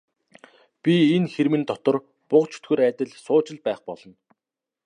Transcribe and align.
Би 0.83 0.95
энэ 1.15 1.29
хэрмэн 1.33 1.63
дотор 1.69 1.95
буг 2.29 2.45
чөтгөр 2.51 2.79
адил 2.89 3.11
сууж 3.25 3.45
л 3.55 3.59
байх 3.65 3.79
болно. 3.87 4.15